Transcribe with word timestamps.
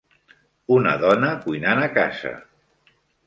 Una 0.77 0.93
dona 1.03 1.29
cuinant 1.45 1.83
a 1.83 1.91
casa. 1.99 2.35